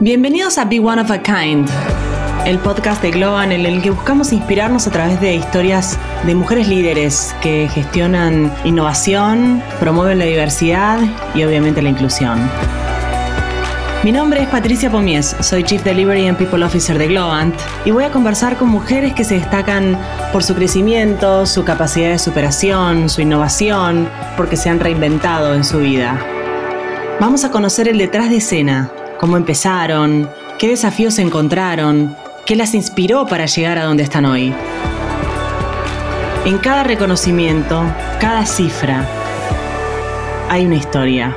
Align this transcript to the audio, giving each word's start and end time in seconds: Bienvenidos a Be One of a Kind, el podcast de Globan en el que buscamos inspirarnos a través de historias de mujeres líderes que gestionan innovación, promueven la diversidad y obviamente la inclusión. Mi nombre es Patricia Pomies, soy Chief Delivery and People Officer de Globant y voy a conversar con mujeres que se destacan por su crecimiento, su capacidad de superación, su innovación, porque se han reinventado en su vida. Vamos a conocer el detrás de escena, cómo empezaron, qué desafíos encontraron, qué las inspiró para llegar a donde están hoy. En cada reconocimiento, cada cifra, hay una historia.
Bienvenidos 0.00 0.58
a 0.58 0.64
Be 0.64 0.78
One 0.78 1.02
of 1.02 1.10
a 1.10 1.18
Kind, 1.18 1.68
el 2.46 2.60
podcast 2.60 3.02
de 3.02 3.10
Globan 3.10 3.50
en 3.50 3.66
el 3.66 3.82
que 3.82 3.90
buscamos 3.90 4.32
inspirarnos 4.32 4.86
a 4.86 4.92
través 4.92 5.20
de 5.20 5.34
historias 5.34 5.98
de 6.24 6.36
mujeres 6.36 6.68
líderes 6.68 7.34
que 7.42 7.68
gestionan 7.68 8.54
innovación, 8.64 9.60
promueven 9.80 10.20
la 10.20 10.24
diversidad 10.24 11.00
y 11.34 11.42
obviamente 11.42 11.82
la 11.82 11.88
inclusión. 11.88 12.38
Mi 14.04 14.12
nombre 14.12 14.42
es 14.42 14.48
Patricia 14.48 14.88
Pomies, 14.88 15.34
soy 15.40 15.64
Chief 15.64 15.82
Delivery 15.82 16.28
and 16.28 16.38
People 16.38 16.64
Officer 16.64 16.96
de 16.96 17.08
Globant 17.08 17.56
y 17.84 17.90
voy 17.90 18.04
a 18.04 18.12
conversar 18.12 18.56
con 18.56 18.68
mujeres 18.68 19.14
que 19.14 19.24
se 19.24 19.34
destacan 19.34 19.98
por 20.32 20.44
su 20.44 20.54
crecimiento, 20.54 21.44
su 21.44 21.64
capacidad 21.64 22.10
de 22.10 22.20
superación, 22.20 23.08
su 23.08 23.20
innovación, 23.20 24.08
porque 24.36 24.56
se 24.56 24.70
han 24.70 24.78
reinventado 24.78 25.54
en 25.54 25.64
su 25.64 25.78
vida. 25.78 26.24
Vamos 27.18 27.44
a 27.44 27.50
conocer 27.50 27.88
el 27.88 27.98
detrás 27.98 28.30
de 28.30 28.36
escena, 28.36 28.92
cómo 29.18 29.36
empezaron, 29.36 30.30
qué 30.58 30.68
desafíos 30.68 31.18
encontraron, 31.18 32.16
qué 32.46 32.56
las 32.56 32.74
inspiró 32.74 33.26
para 33.26 33.46
llegar 33.46 33.78
a 33.78 33.84
donde 33.84 34.02
están 34.04 34.24
hoy. 34.24 34.54
En 36.44 36.58
cada 36.58 36.84
reconocimiento, 36.84 37.82
cada 38.20 38.46
cifra, 38.46 39.06
hay 40.48 40.64
una 40.64 40.76
historia. 40.76 41.36